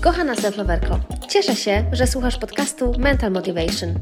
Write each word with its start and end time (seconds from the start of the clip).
Kochana 0.00 0.34
self-loverko, 0.34 0.98
cieszę 1.28 1.56
się, 1.56 1.84
że 1.92 2.06
słuchasz 2.06 2.38
podcastu 2.38 2.92
Mental 2.98 3.32
Motivation. 3.32 3.94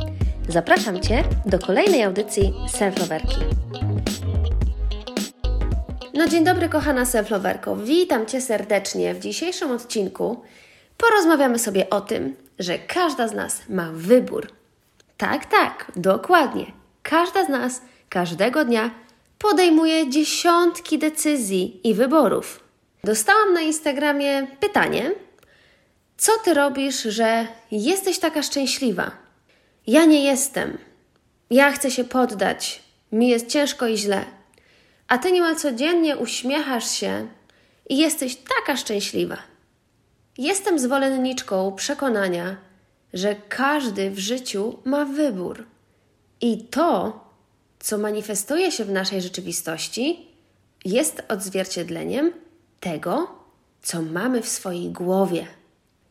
Zapraszam 0.49 1.01
Cię 1.01 1.25
do 1.47 1.59
kolejnej 1.59 2.03
audycji 2.03 2.53
self-loverki. 2.69 3.41
No 6.15 6.29
dzień 6.29 6.45
dobry 6.45 6.69
kochana 6.69 7.05
self-loverko, 7.05 7.85
witam 7.85 8.27
Cię 8.27 8.41
serdecznie. 8.41 9.15
W 9.15 9.21
dzisiejszym 9.21 9.71
odcinku 9.71 10.43
porozmawiamy 10.97 11.59
sobie 11.59 11.91
o 11.91 12.01
tym, 12.01 12.37
że 12.59 12.79
każda 12.79 13.29
z 13.29 13.35
nas 13.35 13.63
ma 13.69 13.91
wybór. 13.93 14.49
Tak, 15.17 15.47
tak, 15.47 15.93
dokładnie. 15.97 16.67
Każda 17.03 17.45
z 17.45 17.49
nas 17.49 17.83
każdego 18.09 18.65
dnia 18.65 18.91
podejmuje 19.39 20.11
dziesiątki 20.11 20.99
decyzji 20.99 21.81
i 21.85 21.95
wyborów. 21.95 22.61
Dostałam 23.05 23.53
na 23.55 23.61
Instagramie 23.61 24.47
pytanie, 24.61 25.11
co 26.19 26.33
ty 26.45 26.55
robisz, 26.55 27.03
że 27.03 27.47
jesteś 27.71 28.19
taka 28.19 28.43
szczęśliwa? 28.43 29.11
Ja 29.87 30.05
nie 30.05 30.25
jestem. 30.25 30.79
Ja 31.51 31.73
chcę 31.73 31.91
się 31.91 32.05
poddać. 32.05 32.83
Mi 33.13 33.29
jest 33.29 33.47
ciężko 33.47 33.87
i 33.87 33.97
źle. 33.97 34.25
A 35.09 35.19
ty 35.19 35.33
niemal 35.33 35.57
codziennie 35.57 36.17
uśmiechasz 36.17 36.91
się 36.91 37.29
i 37.89 37.99
jesteś 37.99 38.37
taka 38.37 38.77
szczęśliwa. 38.77 39.37
Jestem 40.39 40.79
zwolenniczką 40.79 41.73
przekonania, 41.73 42.57
że 43.15 43.37
każdy 43.49 44.11
w 44.11 44.19
życiu 44.19 44.79
ma 44.85 45.05
wybór. 45.05 45.67
I 46.41 46.65
to, 46.65 47.21
co 47.79 47.99
manifestuje 47.99 48.73
się 48.73 48.85
w 48.85 48.91
naszej 48.91 49.23
rzeczywistości, 49.23 50.27
jest 50.85 51.23
odzwierciedleniem 51.29 52.33
tego, 52.81 53.29
co 53.83 54.03
mamy 54.03 54.43
w 54.43 54.49
swojej 54.49 54.91
głowie. 54.91 55.47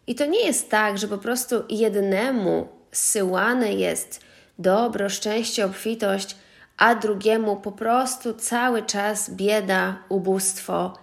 I 0.08 0.16
to 0.16 0.26
nie 0.26 0.46
jest 0.46 0.70
tak, 0.70 0.98
że 0.98 1.08
po 1.08 1.18
prostu 1.18 1.64
jednemu 1.70 2.68
syłane 2.92 3.74
jest 3.74 4.22
dobro, 4.60 5.10
szczęście, 5.10 5.66
obfitość, 5.66 6.36
a 6.78 6.96
drugiemu 6.96 7.58
po 7.58 7.72
prostu 7.72 8.34
cały 8.34 8.84
czas 8.84 9.30
bieda, 9.30 10.04
ubóstwo 10.10 10.94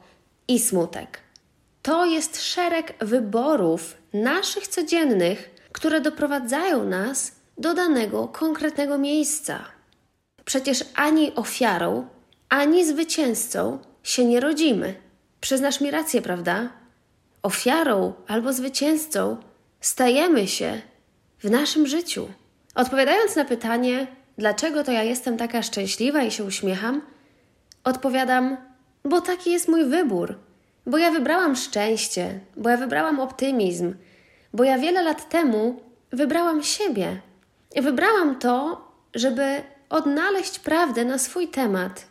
i 0.48 0.59
smutek. 0.59 1.20
To 1.83 2.05
jest 2.05 2.42
szereg 2.42 3.05
wyborów 3.05 3.97
naszych 4.12 4.69
codziennych, 4.69 5.50
które 5.72 6.00
doprowadzają 6.00 6.84
nas 6.84 7.33
do 7.59 7.75
danego 7.75 8.28
konkretnego 8.28 8.98
miejsca. 8.98 9.64
Przecież 10.44 10.84
ani 10.94 11.34
ofiarą, 11.34 12.06
ani 12.48 12.87
zwycięzcą 12.87 13.78
się 14.03 14.25
nie 14.25 14.41
rodzimy. 14.41 14.94
Przyznasz 15.41 15.81
mi 15.81 15.91
rację, 15.91 16.22
prawda? 16.22 16.69
Ofiarą 17.43 18.12
albo 18.29 18.53
zwycięzcą 18.53 19.37
stajemy 19.81 20.48
się 20.48 20.81
w 21.39 21.51
naszym 21.51 21.87
życiu. 21.87 22.29
Odpowiadając 22.75 23.37
na 23.37 23.45
pytanie, 23.45 24.07
dlaczego 24.39 24.84
to 24.84 24.93
ja 24.93 25.03
jestem 25.03 25.37
taka 25.37 25.62
szczęśliwa 25.62 26.23
i 26.23 26.31
się 26.31 26.45
uśmiecham, 26.45 27.03
odpowiadam, 27.84 28.57
bo 29.05 29.21
taki 29.21 29.53
jest 29.53 29.69
mój 29.69 29.84
wybór. 29.84 30.39
Bo 30.87 30.99
ja 30.99 31.11
wybrałam 31.11 31.57
szczęście, 31.57 32.41
bo 32.57 32.71
ja 32.71 32.77
wybrałam 32.77 33.21
optymizm, 33.21 33.95
bo 34.53 34.65
ja 34.65 34.79
wiele 34.79 35.03
lat 35.03 35.29
temu 35.29 35.81
wybrałam 36.12 36.62
siebie. 36.62 37.21
Wybrałam 37.77 38.39
to, 38.39 38.89
żeby 39.15 39.62
odnaleźć 39.89 40.59
prawdę 40.59 41.05
na 41.05 41.19
swój 41.19 41.49
temat, 41.49 42.06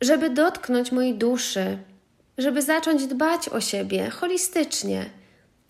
żeby 0.00 0.30
dotknąć 0.30 0.92
mojej 0.92 1.14
duszy, 1.14 1.78
żeby 2.38 2.62
zacząć 2.62 3.06
dbać 3.06 3.48
o 3.48 3.60
siebie 3.60 4.10
holistycznie, 4.10 5.10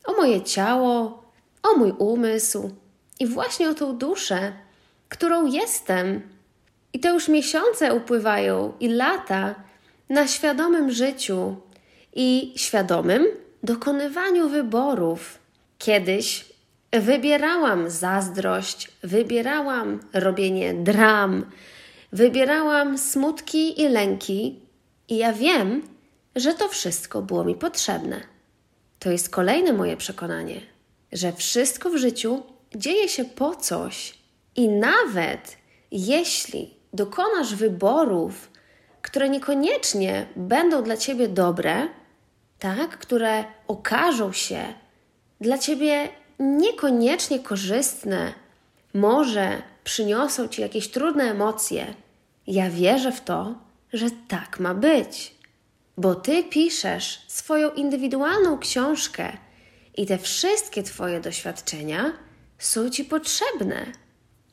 o 0.04 0.12
moje 0.12 0.42
ciało, 0.42 1.22
o 1.62 1.76
mój 1.78 1.92
umysł 1.98 2.70
i 3.20 3.26
właśnie 3.26 3.70
o 3.70 3.74
tą 3.74 3.98
duszę, 3.98 4.52
którą 5.08 5.46
jestem. 5.46 6.20
I 6.92 7.00
to 7.00 7.12
już 7.12 7.28
miesiące 7.28 7.94
upływają 7.94 8.72
i 8.80 8.88
lata 8.88 9.54
na 10.08 10.26
świadomym 10.26 10.90
życiu 10.90 11.56
i 12.14 12.52
świadomym 12.56 13.26
dokonywaniu 13.62 14.48
wyborów. 14.48 15.38
Kiedyś 15.78 16.44
wybierałam 16.92 17.90
zazdrość, 17.90 18.92
wybierałam 19.02 20.00
robienie 20.12 20.74
dram, 20.74 21.44
wybierałam 22.12 22.98
smutki 22.98 23.82
i 23.82 23.88
lęki, 23.88 24.60
i 25.08 25.16
ja 25.16 25.32
wiem, 25.32 25.82
że 26.40 26.54
to 26.54 26.68
wszystko 26.68 27.22
było 27.22 27.44
mi 27.44 27.54
potrzebne. 27.54 28.20
To 28.98 29.10
jest 29.10 29.30
kolejne 29.30 29.72
moje 29.72 29.96
przekonanie, 29.96 30.60
że 31.12 31.32
wszystko 31.32 31.90
w 31.90 31.96
życiu 31.96 32.42
dzieje 32.74 33.08
się 33.08 33.24
po 33.24 33.56
coś 33.56 34.18
i 34.56 34.68
nawet 34.68 35.56
jeśli 35.90 36.74
dokonasz 36.92 37.54
wyborów, 37.54 38.50
które 39.02 39.28
niekoniecznie 39.28 40.26
będą 40.36 40.82
dla 40.82 40.96
ciebie 40.96 41.28
dobre, 41.28 41.88
tak, 42.58 42.98
które 42.98 43.44
okażą 43.68 44.32
się 44.32 44.74
dla 45.40 45.58
ciebie 45.58 46.08
niekoniecznie 46.38 47.38
korzystne, 47.38 48.32
może 48.94 49.62
przyniosą 49.84 50.48
ci 50.48 50.62
jakieś 50.62 50.88
trudne 50.88 51.24
emocje, 51.24 51.94
ja 52.46 52.70
wierzę 52.70 53.12
w 53.12 53.20
to, 53.20 53.54
że 53.92 54.06
tak 54.28 54.60
ma 54.60 54.74
być 54.74 55.37
bo 55.98 56.14
ty 56.14 56.44
piszesz 56.44 57.22
swoją 57.28 57.70
indywidualną 57.70 58.58
książkę 58.58 59.32
i 59.96 60.06
te 60.06 60.18
wszystkie 60.18 60.82
twoje 60.82 61.20
doświadczenia 61.20 62.12
są 62.58 62.90
ci 62.90 63.04
potrzebne 63.04 63.86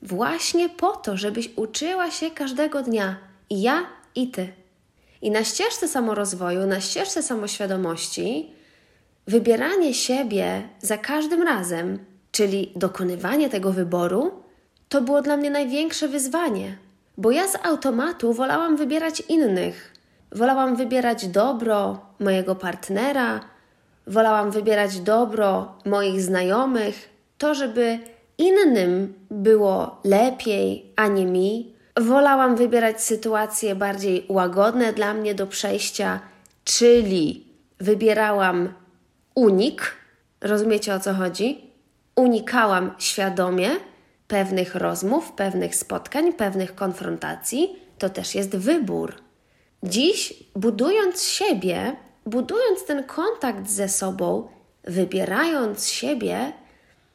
właśnie 0.02 0.68
po 0.68 0.96
to, 0.96 1.16
żebyś 1.16 1.50
uczyła 1.56 2.10
się 2.10 2.30
każdego 2.30 2.82
dnia 2.82 3.16
i 3.50 3.62
ja, 3.62 3.86
i 4.14 4.30
ty. 4.30 4.52
I 5.22 5.30
na 5.30 5.44
ścieżce 5.44 5.88
samorozwoju, 5.88 6.66
na 6.66 6.80
ścieżce 6.80 7.22
samoświadomości, 7.22 8.50
wybieranie 9.26 9.94
siebie 9.94 10.68
za 10.80 10.98
każdym 10.98 11.42
razem, 11.42 11.98
czyli 12.32 12.72
dokonywanie 12.76 13.48
tego 13.48 13.72
wyboru, 13.72 14.42
to 14.88 15.02
było 15.02 15.22
dla 15.22 15.36
mnie 15.36 15.50
największe 15.50 16.08
wyzwanie, 16.08 16.78
bo 17.18 17.30
ja 17.30 17.48
z 17.48 17.66
automatu 17.66 18.32
wolałam 18.32 18.76
wybierać 18.76 19.20
innych, 19.20 19.96
Wolałam 20.36 20.76
wybierać 20.76 21.28
dobro 21.28 22.00
mojego 22.20 22.54
partnera, 22.54 23.40
wolałam 24.06 24.50
wybierać 24.50 25.00
dobro 25.00 25.74
moich 25.84 26.20
znajomych, 26.20 27.08
to, 27.38 27.54
żeby 27.54 27.98
innym 28.38 29.14
było 29.30 30.00
lepiej, 30.04 30.92
a 30.96 31.06
nie 31.06 31.26
mi. 31.26 31.74
Wolałam 32.00 32.56
wybierać 32.56 33.02
sytuacje 33.02 33.74
bardziej 33.74 34.26
łagodne 34.28 34.92
dla 34.92 35.14
mnie 35.14 35.34
do 35.34 35.46
przejścia, 35.46 36.20
czyli 36.64 37.46
wybierałam 37.80 38.72
unik. 39.34 39.96
Rozumiecie 40.40 40.94
o 40.94 41.00
co 41.00 41.14
chodzi? 41.14 41.70
Unikałam 42.16 42.94
świadomie 42.98 43.70
pewnych 44.28 44.74
rozmów, 44.74 45.32
pewnych 45.32 45.74
spotkań, 45.74 46.32
pewnych 46.32 46.74
konfrontacji. 46.74 47.76
To 47.98 48.10
też 48.10 48.34
jest 48.34 48.56
wybór. 48.56 49.25
Dziś, 49.88 50.34
budując 50.56 51.22
siebie, 51.22 51.96
budując 52.26 52.84
ten 52.84 53.04
kontakt 53.04 53.70
ze 53.70 53.88
sobą, 53.88 54.48
wybierając 54.84 55.88
siebie, 55.88 56.52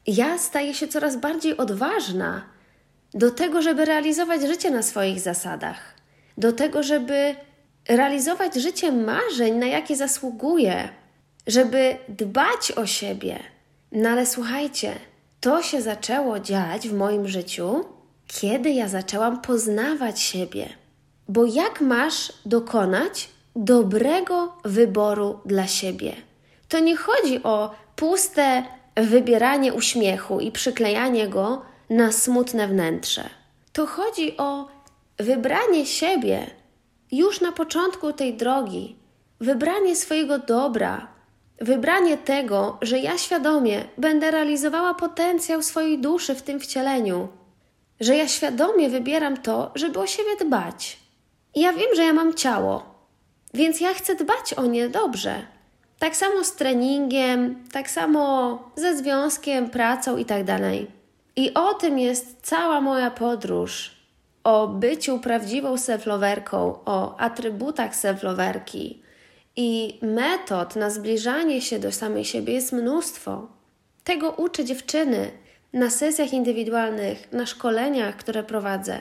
ja 0.08 0.38
staję 0.38 0.74
się 0.74 0.88
coraz 0.88 1.18
bardziej 1.18 1.58
odważna 1.58 2.46
do 3.14 3.32
tego, 3.32 3.62
żeby 3.62 3.86
realizować 3.86 4.42
życie 4.42 4.72
na 4.72 4.84
swoich 4.84 5.20
zasadach, 5.20 5.96
do 6.38 6.54
tego, 6.54 6.84
żeby 6.84 7.36
realizować 7.90 8.56
życie 8.56 8.92
marzeń, 8.92 9.56
na 9.56 9.66
jakie 9.66 9.96
zasługuję, 9.96 10.90
żeby 11.48 11.98
dbać 12.10 12.72
o 12.72 12.86
siebie. 12.86 13.40
No 13.92 14.10
ale 14.10 14.26
słuchajcie, 14.26 14.96
to 15.40 15.62
się 15.64 15.82
zaczęło 15.82 16.40
dziać 16.40 16.88
w 16.88 16.94
moim 16.94 17.28
życiu, 17.28 17.86
kiedy 18.28 18.70
ja 18.70 18.88
zaczęłam 18.88 19.42
poznawać 19.42 20.22
siebie 20.22 20.81
bo 21.32 21.46
jak 21.46 21.82
masz 21.82 22.34
dokonać 22.46 23.30
dobrego 23.56 24.54
wyboru 24.66 25.40
dla 25.46 25.68
siebie? 25.68 26.14
To 26.70 26.80
nie 26.80 26.96
chodzi 26.96 27.44
o 27.44 27.72
puste 27.96 28.64
wybieranie 28.96 29.74
uśmiechu 29.74 30.40
i 30.40 30.52
przyklejanie 30.52 31.28
go 31.28 31.62
na 31.90 32.12
smutne 32.12 32.68
wnętrze. 32.68 33.30
To 33.74 33.86
chodzi 33.86 34.38
o 34.38 34.68
wybranie 35.18 35.86
siebie 35.86 36.48
już 37.12 37.42
na 37.42 37.52
początku 37.52 38.14
tej 38.14 38.34
drogi, 38.34 38.96
wybranie 39.40 39.96
swojego 39.96 40.40
dobra, 40.40 41.08
wybranie 41.62 42.18
tego, 42.18 42.78
że 42.82 43.00
ja 43.00 43.18
świadomie 43.18 43.84
będę 43.98 44.32
realizowała 44.32 44.94
potencjał 44.94 45.62
swojej 45.64 46.00
duszy 46.00 46.36
w 46.36 46.42
tym 46.42 46.60
wcieleniu, 46.60 47.28
że 48.00 48.16
ja 48.16 48.28
świadomie 48.28 48.90
wybieram 48.90 49.38
to, 49.38 49.72
żeby 49.76 50.00
o 50.00 50.08
siebie 50.08 50.46
dbać, 50.46 51.01
ja 51.56 51.74
wiem, 51.74 51.96
że 51.96 52.04
ja 52.04 52.14
mam 52.14 52.34
ciało, 52.34 52.84
więc 53.54 53.82
ja 53.82 53.94
chcę 53.94 54.16
dbać 54.16 54.54
o 54.54 54.66
nie 54.66 54.90
dobrze. 54.90 55.36
Tak 56.00 56.16
samo 56.16 56.44
z 56.44 56.56
treningiem, 56.56 57.64
tak 57.72 57.90
samo 57.90 58.60
ze 58.76 58.98
związkiem, 58.98 59.70
pracą 59.70 60.18
i 60.18 60.26
tak 60.26 60.44
dalej. 60.44 60.88
I 61.36 61.54
o 61.54 61.74
tym 61.74 62.00
jest 62.00 62.38
cała 62.42 62.82
moja 62.82 63.12
podróż. 63.12 64.02
O 64.44 64.68
byciu 64.68 65.20
prawdziwą 65.20 65.78
selflowerką, 65.78 66.80
o 66.86 67.20
atrybutach 67.20 67.96
selflowerki. 67.96 69.02
I 69.56 70.00
metod 70.02 70.76
na 70.76 70.90
zbliżanie 70.90 71.62
się 71.62 71.80
do 71.80 71.92
samej 71.92 72.26
siebie 72.26 72.54
jest 72.54 72.74
mnóstwo. 72.74 73.48
Tego 74.04 74.32
uczę 74.32 74.66
dziewczyny 74.66 75.32
na 75.74 75.90
sesjach 75.90 76.34
indywidualnych, 76.34 77.32
na 77.32 77.46
szkoleniach, 77.46 78.16
które 78.16 78.44
prowadzę. 78.44 79.00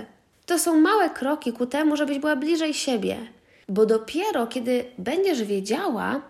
To 0.51 0.59
są 0.59 0.81
małe 0.81 1.11
kroki 1.11 1.53
ku 1.53 1.67
temu, 1.67 1.97
żebyś 1.97 2.19
była 2.19 2.37
bliżej 2.37 2.75
siebie, 2.75 3.17
bo 3.69 3.87
dopiero 3.87 4.47
kiedy 4.47 4.85
będziesz 4.99 5.43
wiedziała, 5.43 6.23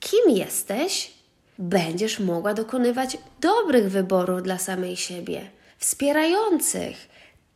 kim 0.00 0.36
jesteś, 0.36 1.12
będziesz 1.58 2.20
mogła 2.20 2.54
dokonywać 2.54 3.18
dobrych 3.40 3.90
wyborów 3.90 4.42
dla 4.42 4.58
samej 4.58 4.96
siebie, 4.96 5.50
wspierających, 5.78 6.96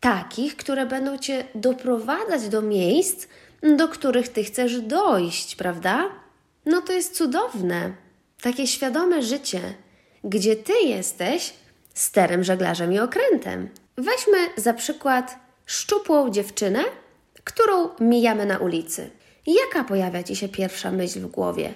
takich, 0.00 0.56
które 0.56 0.86
będą 0.86 1.18
cię 1.18 1.44
doprowadzać 1.54 2.48
do 2.48 2.62
miejsc, 2.62 3.26
do 3.76 3.88
których 3.88 4.28
ty 4.28 4.44
chcesz 4.44 4.80
dojść, 4.80 5.56
prawda? 5.56 6.08
No 6.66 6.82
to 6.82 6.92
jest 6.92 7.16
cudowne. 7.16 7.92
Takie 8.42 8.66
świadome 8.66 9.22
życie, 9.22 9.60
gdzie 10.24 10.56
ty 10.56 10.72
jesteś 10.72 11.54
sterem, 11.94 12.44
żeglarzem 12.44 12.92
i 12.92 12.98
okrętem. 12.98 13.68
Weźmy 13.96 14.38
za 14.56 14.74
przykład 14.74 15.47
szczupłą 15.68 16.30
dziewczynę, 16.30 16.84
którą 17.44 17.88
mijamy 18.00 18.46
na 18.46 18.58
ulicy. 18.58 19.10
Jaka 19.46 19.84
pojawia 19.84 20.22
ci 20.22 20.36
się 20.36 20.48
pierwsza 20.48 20.90
myśl 20.90 21.20
w 21.20 21.26
głowie? 21.26 21.74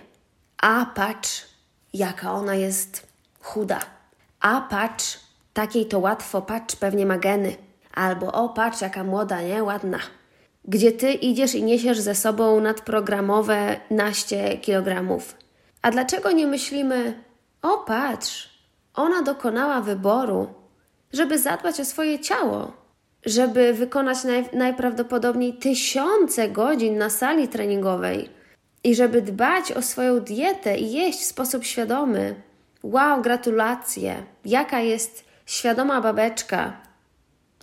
A 0.59 0.87
patrz, 0.95 1.45
jaka 1.93 2.33
ona 2.33 2.55
jest 2.55 3.07
chuda. 3.41 3.81
A 4.41 4.61
patrz, 4.61 5.19
takiej 5.53 5.87
to 5.87 5.99
łatwo, 5.99 6.43
patrz, 6.43 6.77
pewnie 6.77 7.07
ma 7.07 7.19
geny. 7.19 7.57
Albo 7.95 8.33
o, 8.33 8.49
patrz, 8.49 8.81
jaka 8.81 9.05
młoda, 9.05 9.43
nie? 9.43 9.63
Ładna. 9.63 9.99
Gdzie 10.65 10.93
ty 10.93 11.13
idziesz 11.13 11.55
i 11.55 11.63
niesiesz 11.63 12.01
ze 12.01 12.15
sobą 12.15 12.61
nadprogramowe 12.61 13.81
naście 13.91 14.59
kilogramów. 14.59 15.37
A 15.83 15.91
dlaczego 15.91 16.33
nie 16.33 16.47
myślimy, 16.47 17.23
o 17.63 17.79
patrz, 17.79 18.49
ona 18.95 19.23
dokonała 19.23 19.81
wyboru, 19.81 20.55
żeby 21.13 21.39
zadbać 21.39 21.81
o 21.81 21.85
swoje 21.85 22.21
ciało, 22.21 22.82
żeby 23.27 23.73
wykonać 23.75 24.25
naj, 24.25 24.45
najprawdopodobniej 24.53 25.55
tysiące 25.55 26.49
godzin 26.49 26.99
na 26.99 27.11
sali 27.11 27.49
treningowej 27.49 28.29
i 28.85 28.95
żeby 28.95 29.23
dbać 29.23 29.73
o 29.73 29.83
swoją 29.83 30.21
dietę 30.21 30.79
i 30.79 30.93
jeść 30.93 31.19
w 31.19 31.25
sposób 31.25 31.65
świadomy. 31.65 32.35
Wow, 32.83 33.23
gratulacje! 33.23 34.23
Jaka 34.45 34.81
jest 34.81 35.25
świadoma 35.47 36.01
babeczka, 36.01 36.81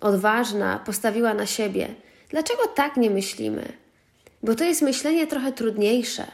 odważna, 0.01 0.79
postawiła 0.85 1.33
na 1.33 1.45
siebie. 1.45 1.87
Dlaczego 2.29 2.67
tak 2.67 2.97
nie 2.97 3.09
myślimy? 3.09 3.73
Bo 4.43 4.55
to 4.55 4.63
jest 4.63 4.81
myślenie 4.81 5.27
trochę 5.27 5.51
trudniejsze. 5.51 6.25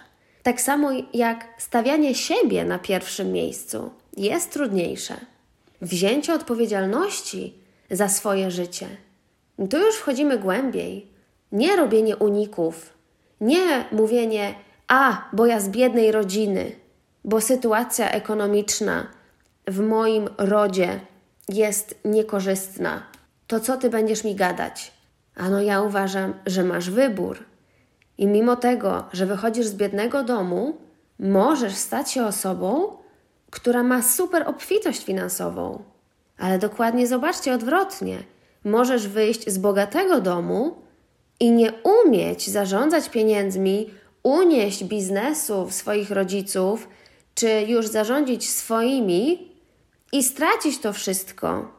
Tak 0.44 0.62
samo 0.62 0.89
jak 1.13 1.48
stawianie 1.57 2.16
siebie 2.16 2.66
na 2.66 2.80
pierwszym 2.80 3.31
miejscu 3.31 3.92
jest 4.18 4.51
trudniejsze. 4.51 5.16
Wzięcie 5.81 6.33
odpowiedzialności 6.33 7.54
za 7.92 8.10
swoje 8.10 8.51
życie. 8.51 8.88
Tu 9.69 9.78
już 9.78 9.96
wchodzimy 9.96 10.40
głębiej. 10.40 11.12
Nie 11.52 11.75
robienie 11.75 12.18
uników, 12.18 12.94
nie 13.42 13.86
mówienie, 13.92 14.56
a, 14.88 15.30
bo 15.34 15.46
ja 15.46 15.60
z 15.60 15.69
biednej 15.69 16.12
rodziny, 16.12 16.72
bo 17.24 17.42
sytuacja 17.42 18.12
ekonomiczna 18.12 19.07
w 19.68 19.80
moim 19.80 20.30
rodzie 20.38 21.00
jest 21.50 22.00
niekorzystna. 22.06 23.04
To 23.48 23.60
co 23.60 23.78
ty 23.78 23.90
będziesz 23.90 24.24
mi 24.24 24.36
gadać? 24.36 24.92
Ano 25.36 25.62
ja 25.62 25.81
uważam, 25.81 26.34
że 26.46 26.63
masz 26.63 26.90
wybór. 26.90 27.44
I 28.18 28.28
mimo 28.28 28.56
tego, 28.56 29.04
że 29.13 29.25
wychodzisz 29.25 29.66
z 29.66 29.75
biednego 29.75 30.24
domu, 30.24 30.78
możesz 31.19 31.74
stać 31.74 32.12
się 32.12 32.25
osobą, 32.25 32.98
która 33.50 33.84
ma 33.84 34.02
super 34.02 34.48
obfitość 34.48 35.06
finansową. 35.06 35.84
Ale 36.38 36.60
dokładnie 36.60 37.07
zobaczcie 37.07 37.54
odwrotnie. 37.54 38.24
Możesz 38.66 39.08
wyjść 39.08 39.50
z 39.50 39.58
bogatego 39.58 40.22
domu 40.22 40.76
i 41.40 41.52
nie 41.52 41.74
umieć 42.06 42.50
zarządzać 42.50 43.10
pieniędzmi, 43.10 43.90
unieść 44.24 44.84
biznesów 44.84 45.74
swoich 45.74 46.12
rodziców, 46.12 46.88
czy 47.36 47.66
już 47.68 47.88
zarządzić 47.88 48.50
swoimi 48.50 49.52
i 50.12 50.24
stracić 50.24 50.80
to 50.80 50.94
wszystko. 50.94 51.72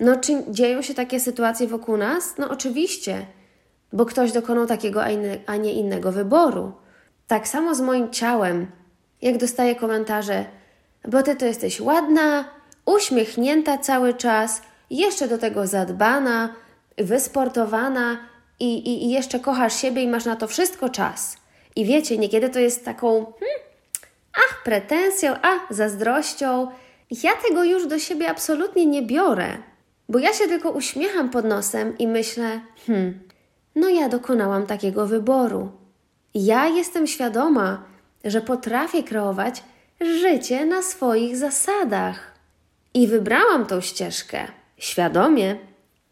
No, 0.00 0.16
czy 0.16 0.44
dzieją 0.48 0.82
się 0.82 0.94
takie 0.94 1.20
sytuacje 1.20 1.66
wokół 1.66 1.96
nas? 1.96 2.34
No, 2.38 2.50
oczywiście, 2.50 3.26
bo 3.92 4.06
ktoś 4.06 4.32
dokonał 4.32 4.66
takiego, 4.66 5.02
a 5.46 5.56
nie 5.56 5.72
innego 5.72 6.12
wyboru. 6.12 6.72
Tak 7.26 7.48
samo 7.48 7.74
z 7.74 7.80
moim 7.80 8.10
ciałem. 8.10 8.66
Jak 9.22 9.38
dostaję 9.38 9.74
komentarze, 9.74 10.44
bo 11.08 11.22
ty 11.22 11.36
to 11.36 11.46
jesteś 11.46 11.80
ładna, 11.80 12.44
uśmiechnięta 12.86 13.78
cały 13.78 14.14
czas, 14.14 14.62
jeszcze 14.96 15.28
do 15.28 15.38
tego 15.38 15.66
zadbana, 15.66 16.54
wysportowana 16.98 18.18
i, 18.60 18.74
i, 18.78 19.04
i 19.04 19.10
jeszcze 19.10 19.40
kochasz 19.40 19.74
siebie 19.76 20.02
i 20.02 20.08
masz 20.08 20.24
na 20.24 20.36
to 20.36 20.48
wszystko 20.48 20.88
czas. 20.88 21.36
I 21.76 21.84
wiecie, 21.84 22.18
niekiedy 22.18 22.48
to 22.48 22.58
jest 22.58 22.84
taką, 22.84 23.08
hmm, 23.08 23.58
ach, 24.32 24.62
pretensją, 24.64 25.34
a, 25.42 25.74
zazdrością. 25.74 26.68
Ja 27.22 27.32
tego 27.48 27.64
już 27.64 27.86
do 27.86 27.98
siebie 27.98 28.30
absolutnie 28.30 28.86
nie 28.86 29.02
biorę, 29.02 29.48
bo 30.08 30.18
ja 30.18 30.32
się 30.32 30.44
tylko 30.44 30.70
uśmiecham 30.70 31.30
pod 31.30 31.44
nosem 31.44 31.98
i 31.98 32.06
myślę, 32.06 32.60
hmm, 32.86 33.20
no 33.74 33.88
ja 33.88 34.08
dokonałam 34.08 34.66
takiego 34.66 35.06
wyboru. 35.06 35.70
Ja 36.34 36.68
jestem 36.68 37.06
świadoma, 37.06 37.84
że 38.24 38.40
potrafię 38.40 39.02
kreować 39.02 39.62
życie 40.00 40.66
na 40.66 40.82
swoich 40.82 41.36
zasadach. 41.36 42.32
I 42.94 43.08
wybrałam 43.08 43.66
tą 43.66 43.80
ścieżkę 43.80 44.48
świadomie, 44.82 45.56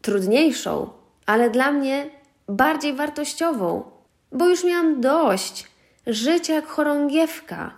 trudniejszą, 0.01 0.89
ale 1.25 1.49
dla 1.49 1.71
mnie 1.71 2.09
bardziej 2.47 2.93
wartościową, 2.93 3.83
bo 4.31 4.49
już 4.49 4.63
miałam 4.63 5.01
dość 5.01 5.67
życia 6.07 6.53
jak 6.53 6.67
chorągiewka, 6.67 7.73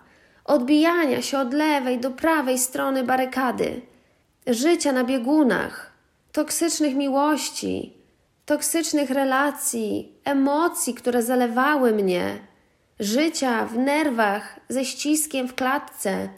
odbijania 0.46 1.22
się 1.22 1.40
od 1.40 1.54
lewej 1.54 2.00
do 2.00 2.12
prawej 2.12 2.60
strony 2.60 3.04
barykady, 3.04 3.82
życia 4.48 4.92
na 4.92 5.04
biegunach, 5.04 5.92
toksycznych 6.32 6.96
miłości, 6.96 7.94
toksycznych 8.46 9.10
relacji, 9.10 10.12
emocji, 10.26 10.94
które 10.94 11.24
zalewały 11.24 11.92
mnie 11.92 12.40
życia 13.00 13.66
w 13.66 13.78
nerwach, 13.78 14.60
ze 14.70 14.86
ściskiem 14.86 15.48
w 15.48 15.56
klatce, 15.56 16.30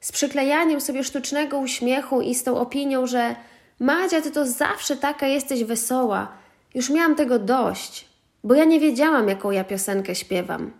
z 0.00 0.12
przyklejaniem 0.12 0.80
sobie 0.80 1.04
sztucznego 1.04 1.58
uśmiechu 1.58 2.20
i 2.20 2.34
z 2.34 2.44
tą 2.44 2.58
opinią, 2.58 3.06
że 3.06 3.36
Madzia, 3.80 4.20
ty 4.20 4.30
to 4.30 4.46
zawsze 4.46 4.96
taka 4.96 5.26
jesteś 5.26 5.64
wesoła. 5.64 6.28
Już 6.74 6.90
miałam 6.90 7.14
tego 7.14 7.38
dość, 7.38 8.08
bo 8.44 8.54
ja 8.54 8.64
nie 8.64 8.80
wiedziałam, 8.80 9.28
jaką 9.28 9.50
ja 9.50 9.64
piosenkę 9.64 10.14
śpiewam. 10.14 10.72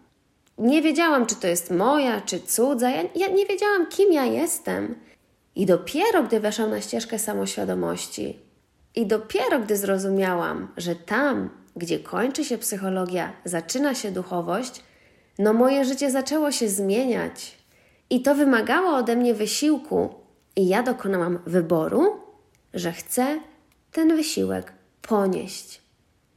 Nie 0.59 0.83
wiedziałam, 0.83 1.26
czy 1.26 1.35
to 1.35 1.47
jest 1.47 1.71
moja, 1.71 2.21
czy 2.21 2.40
cudza. 2.40 2.90
Ja, 2.90 3.02
ja 3.14 3.28
nie 3.28 3.47
wiedziałam, 3.47 3.87
kim 3.87 4.12
ja 4.12 4.25
jestem. 4.25 4.95
I 5.55 5.67
dopiero 5.67 6.23
gdy 6.23 6.40
weszłam 6.40 6.71
na 6.71 6.81
ścieżkę 6.81 7.19
samoświadomości, 7.19 8.38
i 8.95 9.07
dopiero 9.07 9.61
gdy 9.61 9.76
zrozumiałam, 9.76 10.69
że 10.76 10.95
tam, 10.97 11.50
gdzie 11.76 11.99
kończy 11.99 12.45
się 12.45 12.59
psychologia, 12.59 13.33
zaczyna 13.45 13.95
się 13.95 14.11
duchowość, 14.11 14.83
no 15.38 15.52
moje 15.52 15.85
życie 15.85 16.11
zaczęło 16.11 16.52
się 16.52 16.69
zmieniać 16.69 17.59
i 18.11 18.23
to 18.23 18.35
wymagało 18.35 18.97
ode 18.97 19.17
mnie 19.17 19.35
wysiłku, 19.35 20.14
i 20.57 20.69
ja 20.69 20.83
dokonałam 20.83 21.38
wyboru, 21.47 22.17
że 22.75 22.92
chcę 22.92 23.40
ten 23.92 24.16
wysiłek 24.16 24.72
ponieść, 25.02 25.82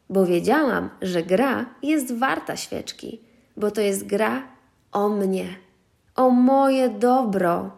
bo 0.09 0.25
wiedziałam, 0.25 0.89
że 1.01 1.23
gra 1.23 1.65
jest 1.83 2.17
warta 2.17 2.57
świeczki, 2.57 3.21
bo 3.57 3.71
to 3.71 3.81
jest 3.81 4.05
gra 4.05 4.43
o 4.91 5.09
mnie, 5.09 5.47
o 6.15 6.29
moje 6.29 6.89
dobro. 6.89 7.71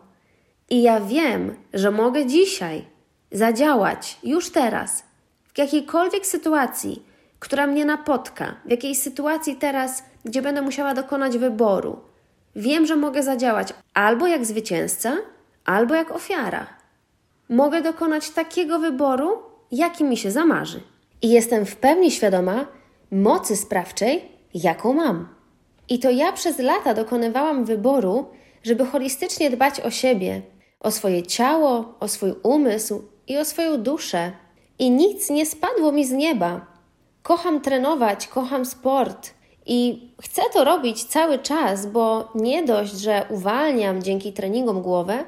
I 0.70 0.82
ja 0.82 1.00
wiem, 1.00 1.56
że 1.74 1.92
mogę 1.92 2.26
dzisiaj 2.26 2.86
zadziałać, 3.32 4.18
już 4.24 4.50
teraz, 4.50 5.04
w 5.54 5.58
jakiejkolwiek 5.58 6.26
sytuacji, 6.26 7.04
która 7.40 7.68
mnie 7.68 7.86
napotka, 7.86 8.56
w 8.66 8.70
jakiej 8.70 8.96
sytuacji 8.96 9.56
teraz 9.56 10.04
gdzie 10.26 10.42
będę 10.42 10.62
musiała 10.62 10.94
dokonać 10.94 11.38
wyboru. 11.38 12.00
Wiem, 12.56 12.86
że 12.86 12.96
mogę 12.96 13.24
zadziałać 13.24 13.74
albo 13.94 14.28
jak 14.28 14.46
zwycięzca, 14.46 15.18
albo 15.66 15.96
jak 15.96 16.12
ofiara. 16.12 16.68
Mogę 17.54 17.82
dokonać 17.82 18.30
takiego 18.30 18.80
wyboru, 18.80 19.38
jaki 19.72 20.04
mi 20.04 20.18
się 20.18 20.32
zamarzy. 20.32 20.82
I 21.22 21.30
jestem 21.30 21.66
w 21.66 21.76
pełni 21.76 22.12
świadoma 22.12 22.66
mocy 23.12 23.58
sprawczej, 23.58 24.32
jaką 24.54 24.94
mam. 24.94 25.28
I 25.90 26.00
to 26.00 26.10
ja 26.10 26.32
przez 26.32 26.60
lata 26.60 26.94
dokonywałam 26.94 27.66
wyboru, 27.66 28.26
żeby 28.64 28.86
holistycznie 28.86 29.50
dbać 29.50 29.80
o 29.80 29.92
siebie, 29.92 30.42
o 30.80 30.92
swoje 30.92 31.24
ciało, 31.24 31.94
o 32.00 32.08
swój 32.08 32.34
umysł 32.44 33.04
i 33.28 33.38
o 33.38 33.46
swoją 33.46 33.84
duszę. 33.84 34.32
I 34.80 34.92
nic 34.92 35.30
nie 35.30 35.46
spadło 35.46 35.92
mi 35.92 36.06
z 36.06 36.12
nieba. 36.12 36.66
Kocham 37.24 37.62
trenować, 37.62 38.28
kocham 38.28 38.66
sport 38.66 39.34
i 39.66 40.10
chcę 40.22 40.42
to 40.54 40.64
robić 40.64 41.04
cały 41.04 41.40
czas, 41.40 41.86
bo 41.86 42.32
nie 42.36 42.64
dość, 42.64 42.94
że 42.94 43.26
uwalniam 43.30 44.04
dzięki 44.04 44.34
treningom 44.34 44.82
głowę, 44.82 45.26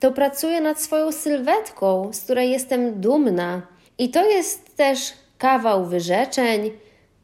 to 0.00 0.12
pracuję 0.12 0.60
nad 0.60 0.80
swoją 0.80 1.12
sylwetką, 1.12 2.12
z 2.12 2.20
której 2.20 2.50
jestem 2.50 3.00
dumna. 3.00 3.62
I 3.98 4.08
to 4.08 4.30
jest 4.30 4.76
też 4.76 5.12
kawał 5.38 5.84
wyrzeczeń, 5.84 6.70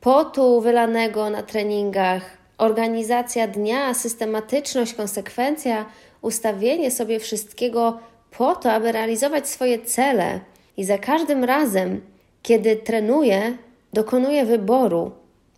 potu 0.00 0.60
wylanego 0.60 1.30
na 1.30 1.42
treningach, 1.42 2.22
organizacja 2.58 3.48
dnia, 3.48 3.94
systematyczność, 3.94 4.94
konsekwencja, 4.94 5.86
ustawienie 6.22 6.90
sobie 6.90 7.20
wszystkiego 7.20 7.98
po 8.30 8.56
to, 8.56 8.72
aby 8.72 8.92
realizować 8.92 9.48
swoje 9.48 9.78
cele. 9.78 10.40
I 10.76 10.84
za 10.84 10.98
każdym 10.98 11.44
razem, 11.44 12.00
kiedy 12.42 12.76
trenuję, 12.76 13.56
dokonuję 13.92 14.44
wyboru, 14.44 15.10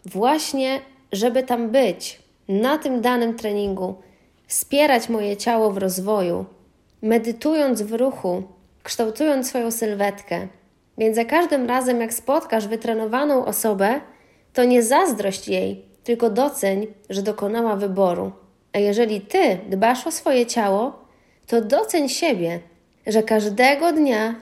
właśnie, 0.07 0.81
żeby 1.13 1.43
tam 1.43 1.71
być, 1.71 2.19
na 2.49 2.79
tym 2.79 3.01
danym 3.01 3.37
treningu, 3.37 3.95
wspierać 4.47 5.09
moje 5.09 5.37
ciało 5.37 5.71
w 5.71 5.79
rozwoju, 5.79 6.45
medytując 7.05 7.83
w 7.83 7.93
ruchu, 7.93 8.43
kształtując 8.83 9.49
swoją 9.49 9.71
sylwetkę. 9.71 10.47
Więc 10.99 11.17
za 11.17 11.25
każdym 11.25 11.67
razem, 11.67 12.01
jak 12.01 12.15
spotkasz 12.15 12.69
wytrenowaną 12.69 13.45
osobę, 13.45 14.01
to 14.53 14.65
nie 14.65 14.83
zazdrość 14.83 15.49
jej, 15.49 15.85
tylko 16.05 16.31
doceń, 16.31 16.87
że 17.11 17.23
dokonała 17.23 17.77
wyboru. 17.77 18.33
A 18.73 18.79
jeżeli 18.79 19.21
ty 19.21 19.59
dbasz 19.69 20.07
o 20.07 20.11
swoje 20.11 20.47
ciało, 20.47 21.05
to 21.47 21.61
doceń 21.61 22.09
siebie, 22.09 22.61
że 23.07 23.23
każdego 23.23 23.93
dnia 23.93 24.35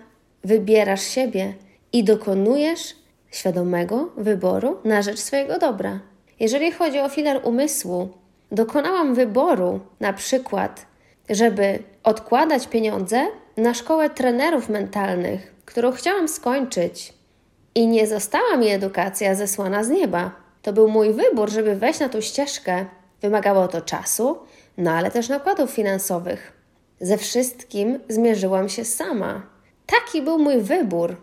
wybierasz 0.45 1.03
siebie 1.03 1.55
i 1.93 2.05
dokonujesz 2.05 2.97
świadomego 3.31 4.11
wyboru 4.17 4.77
na 4.85 5.03
rzecz 5.03 5.19
swojego 5.19 5.59
dobra. 5.59 6.01
Jeżeli 6.41 6.73
chodzi 6.73 6.99
o 6.99 7.09
filar 7.09 7.41
umysłu, 7.45 8.09
dokonałam 8.53 9.15
wyboru, 9.15 9.81
na 10.01 10.13
przykład, 10.13 10.92
żeby 11.31 11.79
odkładać 12.05 12.69
pieniądze 12.69 13.27
na 13.57 13.75
szkołę 13.75 14.11
trenerów 14.11 14.69
mentalnych, 14.69 15.55
którą 15.65 15.93
chciałam 15.93 16.29
skończyć. 16.29 17.15
I 17.75 17.87
nie 17.87 18.07
została 18.07 18.57
mi 18.57 18.69
edukacja 18.69 19.35
zesłana 19.35 19.85
z 19.85 19.89
nieba. 19.89 20.31
To 20.63 20.73
był 20.73 20.89
mój 20.89 21.13
wybór, 21.13 21.51
żeby 21.51 21.77
wejść 21.77 22.01
na 22.01 22.09
tą 22.09 22.21
ścieżkę. 22.21 22.87
Wymagało 23.23 23.69
to 23.69 23.81
czasu, 23.81 24.39
no 24.79 24.91
ale 24.91 25.11
też 25.11 25.29
nakładów 25.29 25.71
finansowych. 25.71 26.53
Ze 27.01 27.19
wszystkim 27.19 27.99
zmierzyłam 28.09 28.69
się 28.69 28.85
sama. 28.85 29.43
Taki 29.87 30.23
był 30.23 30.39
mój 30.39 30.61
wybór. 30.61 31.17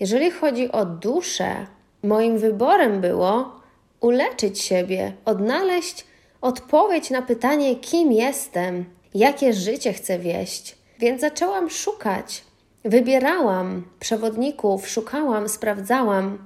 Jeżeli 0.00 0.30
chodzi 0.30 0.72
o 0.72 0.84
duszę, 0.84 1.66
moim 2.02 2.38
wyborem 2.38 3.00
było 3.00 3.60
uleczyć 4.00 4.60
siebie, 4.60 5.12
odnaleźć 5.24 6.06
odpowiedź 6.40 7.10
na 7.10 7.22
pytanie, 7.22 7.76
kim 7.76 8.12
jestem, 8.12 8.84
jakie 9.14 9.52
życie 9.52 9.92
chcę 9.92 10.18
wieść. 10.18 10.76
Więc 10.98 11.20
zaczęłam 11.20 11.70
szukać. 11.70 12.42
Wybierałam 12.84 13.84
przewodników, 14.00 14.88
szukałam, 14.88 15.48
sprawdzałam. 15.48 16.38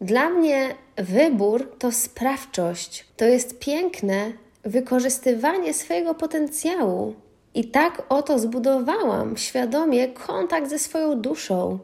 Dla 0.00 0.30
mnie 0.30 0.74
wybór 0.96 1.72
to 1.78 1.92
sprawczość. 1.92 3.06
To 3.16 3.24
jest 3.24 3.58
piękne 3.58 4.32
wykorzystywanie 4.64 5.74
swojego 5.74 6.14
potencjału. 6.14 7.14
I 7.54 7.64
tak 7.64 8.02
oto 8.08 8.38
zbudowałam 8.38 9.36
świadomie 9.36 10.08
kontakt 10.08 10.70
ze 10.70 10.78
swoją 10.78 11.20
duszą. 11.20 11.78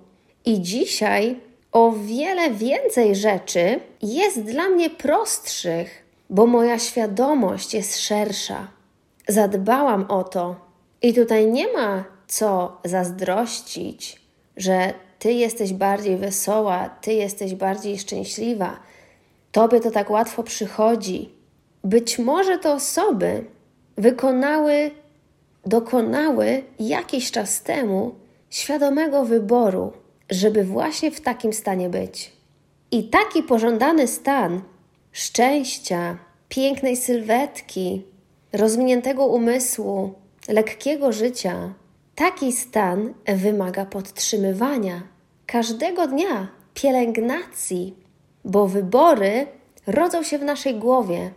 I 0.45 0.63
dzisiaj 0.63 1.41
o 1.73 1.93
wiele 1.93 2.51
więcej 2.51 3.17
rzeczy 3.17 3.81
jest 4.03 4.43
dla 4.43 4.69
mnie 4.69 4.91
prostszych, 4.91 6.05
bo 6.31 6.47
moja 6.47 6.79
świadomość 6.79 7.75
jest 7.75 8.01
szersza. 8.01 8.78
Zadbałam 9.29 10.05
o 10.09 10.25
to. 10.25 10.57
I 11.03 11.15
tutaj 11.15 11.47
nie 11.47 11.73
ma 11.73 12.05
co 12.27 12.79
zazdrościć, 12.85 14.21
że 14.57 14.95
ty 15.19 15.33
jesteś 15.33 15.73
bardziej 15.73 16.17
wesoła, 16.17 16.89
ty 16.89 17.13
jesteś 17.13 17.55
bardziej 17.55 17.99
szczęśliwa. 17.99 18.77
Tobie 19.53 19.81
to 19.81 19.91
tak 19.91 20.11
łatwo 20.11 20.43
przychodzi. 20.43 21.31
Być 21.85 22.19
może 22.19 22.59
te 22.59 22.73
osoby 22.73 23.45
wykonały, 23.97 24.91
dokonały 25.67 26.63
jakiś 26.81 27.31
czas 27.31 27.63
temu 27.63 28.15
świadomego 28.51 29.25
wyboru, 29.25 29.93
żeby 30.31 30.65
właśnie 30.65 31.11
w 31.11 31.21
takim 31.21 31.53
stanie 31.53 31.89
być. 31.89 32.33
I 32.91 33.05
taki 33.09 33.43
pożądany 33.43 34.07
stan 34.07 34.63
szczęścia, 35.13 36.19
pięknej 36.49 36.97
sylwetki, 36.97 38.03
rozwiniętego 38.53 39.27
umysłu, 39.27 40.15
lekkiego 40.49 41.13
życia, 41.13 41.75
taki 42.15 42.53
stan 42.53 43.15
wymaga 43.27 43.87
podtrzymywania 43.87 45.03
każdego 45.47 46.07
dnia, 46.07 46.49
pielęgnacji, 46.75 47.95
bo 48.45 48.67
wybory 48.67 49.47
rodzą 49.87 50.23
się 50.23 50.39
w 50.39 50.43
naszej 50.43 50.75
głowie. 50.75 51.31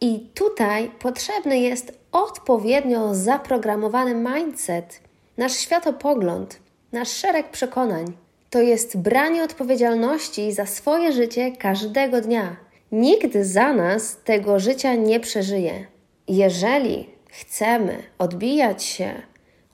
I 0.00 0.30
tutaj 0.34 0.90
potrzebny 0.98 1.58
jest 1.58 1.98
odpowiednio 2.12 3.14
zaprogramowany 3.14 4.14
mindset, 4.14 5.00
nasz 5.36 5.56
światopogląd, 5.56 6.60
nasz 6.92 7.08
szereg 7.08 7.50
przekonań. 7.50 8.12
To 8.50 8.60
jest 8.60 8.98
branie 8.98 9.44
odpowiedzialności 9.44 10.52
za 10.52 10.66
swoje 10.66 11.12
życie 11.12 11.52
każdego 11.52 12.20
dnia. 12.20 12.56
Nikt 12.92 13.36
za 13.40 13.72
nas 13.72 14.16
tego 14.24 14.60
życia 14.60 14.94
nie 14.94 15.20
przeżyje. 15.20 15.93
Jeżeli 16.28 17.08
chcemy 17.28 18.02
odbijać 18.18 18.84
się 18.84 19.22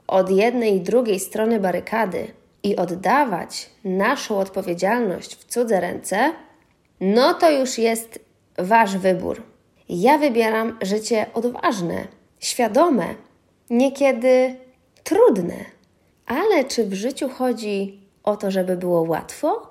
od 0.07 0.31
jednej 0.31 0.77
i 0.77 0.81
drugiej 0.81 1.21
strony 1.21 1.61
barykady 1.61 2.29
i 2.63 2.77
oddawać 2.77 3.71
naszą 3.85 4.39
odpowiedzialność 4.39 5.37
w 5.37 5.45
cudze 5.45 5.81
ręce, 5.81 6.33
no 7.01 7.35
to 7.35 7.51
już 7.51 7.79
jest 7.79 8.19
Wasz 8.59 8.97
wybór. 8.97 9.43
Ja 9.89 10.19
wybieram 10.19 10.79
życie 10.83 11.27
odważne, 11.35 12.07
świadome, 12.39 13.15
niekiedy 13.71 14.57
trudne. 15.05 15.65
Ale 16.27 16.65
czy 16.65 16.87
w 16.87 16.95
życiu 16.95 17.29
chodzi 17.29 18.01
o 18.23 18.37
to, 18.37 18.51
żeby 18.51 18.77
było 18.77 19.03
łatwo, 19.03 19.71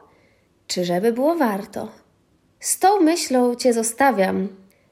czy 0.67 0.85
żeby 0.85 1.13
było 1.13 1.35
warto? 1.35 1.87
Z 2.59 2.79
tą 2.79 2.99
myślą 2.99 3.55
Cię 3.55 3.73
zostawiam, 3.73 4.47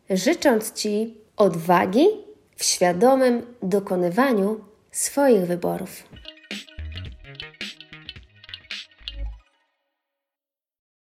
życząc 0.09 0.73
Ci 0.73 1.17
odwagi 1.37 2.07
w 2.55 2.63
świadomym 2.63 3.41
dokonywaniu 3.63 4.59
swoich 4.91 5.45
wyborów. 5.45 6.03